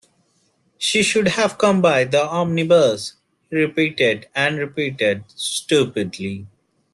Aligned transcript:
"She 0.79 1.03
should 1.03 1.27
have 1.27 1.59
come 1.59 1.79
by 1.79 2.05
the 2.05 2.25
omnibus," 2.25 3.17
he 3.51 3.57
repeated 3.57 4.27
and 4.33 4.57
repeated 4.57 5.25
stupidly. 5.35 6.47